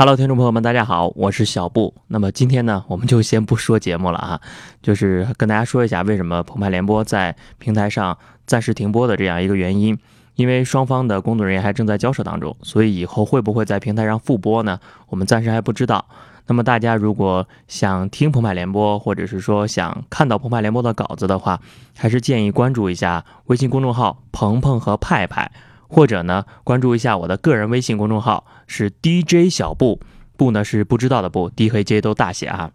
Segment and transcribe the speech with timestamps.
[0.00, 1.92] Hello，听众朋友们，大家好，我是小布。
[2.06, 4.40] 那么今天呢，我们就先不说节目了啊，
[4.80, 8.16] 就是跟大家说一下为什么澎湃联播在平台上
[8.46, 9.98] 暂时停播的这样一个原因。
[10.36, 14.78] 因为双方的工作人员还正在交涉当中，所以以后会不会在平台上复播呢？
[15.08, 16.04] 我们暂时还不知道。
[16.46, 21.58] 那么大家如果想听澎湃联播，或者是说想看到澎湃联播的稿子的话，
[21.96, 25.50] 还是建议关注一下微信公众号“鹏鹏和派派”。
[25.88, 30.00] 或者呢，关注一下我的个人微信公众号是 DJ 小布，
[30.36, 32.70] 布呢是不知道的布，D 和 J 都大写啊。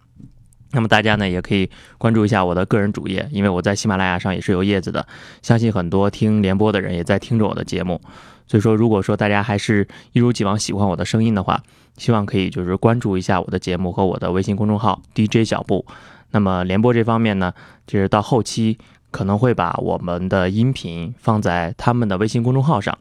[0.72, 5.06] 那么大家呢也可以关注一下我的个人主页，因为我在喜马拉雅上也是有叶子的，
[5.44, 8.02] 相信很多听联播的人也在听着我的节目。
[8.48, 11.62] 所以说，如果说大家还是一如既往喜欢我的声音的话，
[11.98, 15.86] 希望可以就是关注一下我的节目和我的微信公众号 DJ 小布。
[16.32, 17.54] 那么联播这方面呢，
[17.86, 18.80] 就是到后期。
[19.14, 22.98] 可能会把我们的音频放在他们的微信公众号上，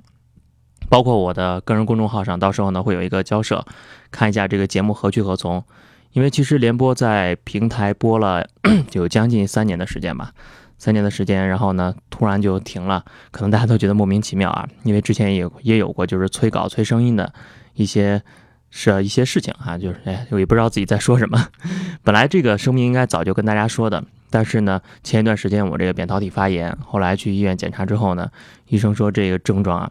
[0.91, 3.65] 包括我的个人公众号上，到时候呢会有一个交涉，
[4.11, 5.65] 看一下这个节目何去何从。
[6.13, 8.47] 因为其实联播在平台播了
[8.93, 10.35] 有将近三年的时间吧，
[10.77, 14.69] 三年的时间，然后呢突然就停了，可能大家都觉得莫名其妙啊。
[14.85, 17.33] 因为之前也也有过就是催稿催声音的
[17.73, 18.23] 一些
[18.69, 21.49] 是一些事情啊，就是哎我也不知道自己在说什么。
[22.05, 24.05] 本来这个声明应该早就跟大家说的。
[24.33, 28.31] 但是呢，前一段时间我这个扁桃体发炎，后来去医院检查之后呢，
[28.69, 29.91] 医生说这个症状啊，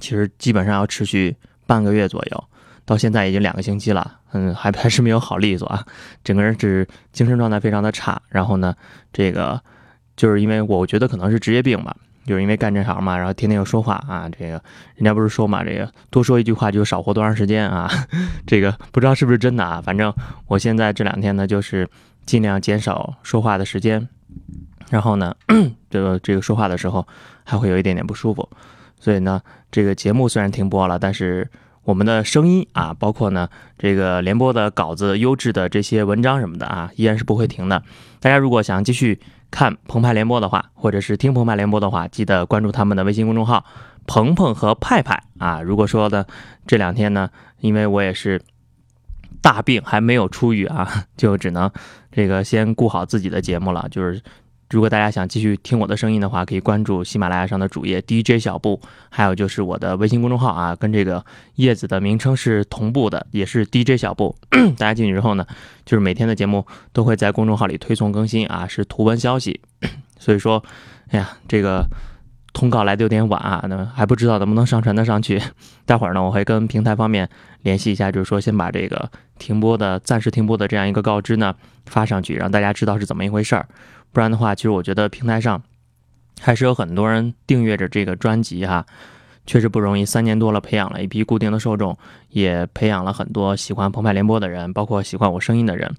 [0.00, 2.44] 其实基本上要持续半个月左右，
[2.84, 5.86] 到现在已经两个星期了，嗯，还还是没有好利索啊，
[6.24, 8.20] 整个人是精神状态非常的差。
[8.28, 8.74] 然后呢，
[9.12, 9.62] 这个
[10.16, 11.96] 就是因为我觉得可能是职业病吧，
[12.26, 14.60] 就是因为干这行嘛，然后天天又说话啊，这个
[14.96, 17.88] 人家不是说嘛，这个多说一句话就少活多长时间啊，
[18.46, 20.12] 这个不知道是不是真的啊，反正
[20.48, 21.88] 我现在这两天呢就是。
[22.26, 24.08] 尽量减少说话的时间，
[24.90, 25.34] 然后呢，
[25.90, 27.06] 这个这个说话的时候
[27.44, 28.48] 还会有一点点不舒服，
[28.98, 31.50] 所以呢，这个节目虽然停播了，但是
[31.84, 37.82] 我们的声音啊，包括呢这个联播的稿子、优质的这些文章什么的啊，依然是不会停的。
[38.20, 43.64] 大家如果想继续看澎湃联播的话，或者是听澎湃联播的话，记得关注他们的微信公众号
[44.06, 45.60] “鹏鹏和派派”啊。
[45.60, 46.26] 如果说的
[46.66, 47.28] 这两天呢，
[47.60, 48.40] 因为我也是。
[49.42, 51.70] 大病还没有出狱啊，就只能
[52.14, 53.86] 这个先顾好自己的节目了。
[53.90, 54.22] 就是
[54.70, 58.80] 如果大家想继续听我的声音的话，可以关注喜马拉雅上的主页 DJ 小布，
[59.10, 61.24] 还有就是我的微信公众号啊，跟这个
[61.56, 64.34] 叶子的名称是同步的，也是 DJ 小布。
[64.78, 65.44] 大家进去之后呢，
[65.84, 69.60] 就是每天的节目都会在公众号里推送更新啊，是图文消息。
[70.18, 70.64] 所以说，
[71.10, 71.84] 哎呀，这个。
[72.54, 75.42] 通告来的有点晚啊，那还不知道能不能上传得上去。
[75.84, 77.28] 待会儿呢，我会跟平台方面
[77.60, 81.54] 联系一下，就是说先把这个停播的、暂时停播的这样一个告知呢
[81.84, 83.68] 发上去，让大家知道是怎么一回事儿。
[84.12, 85.60] 不然的话，其实我觉得平台上
[86.40, 88.86] 还是有很多人订阅着这个专辑哈，
[89.44, 90.04] 确实不容易。
[90.04, 91.98] 三年多了，培养了一批固定的受众，
[92.30, 95.92] 也培养了很多喜欢澎湃联播的人，包括喜欢我声音的人。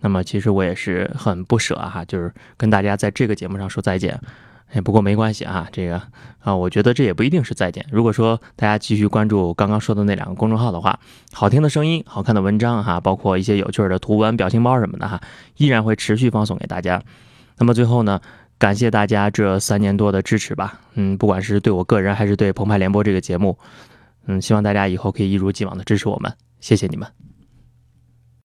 [0.00, 4.18] 那么其实我也是很不舍哈，就是跟大家在这个节目上说再见。
[4.72, 6.00] 哎，不过没关系啊，这个
[6.40, 7.86] 啊，我觉得这也不一定是再见。
[7.90, 10.98] 如果说大家继续关注刚刚说的那两个公众号的话，
[11.32, 15.20] 好听的声音、好看的文章哈，包括一些有趣的图文、表情包什么的哈，
[15.56, 17.02] 依然会持续放送给大家。
[17.56, 18.20] 那么最后呢，
[18.58, 23.58] 感谢大家这三年多的支持吧，嗯，不管是对我个人还是对澎湃联播这个节目，
[24.26, 27.08] 嗯，希望大家以后可以一如既往的支持我们，谢谢你们。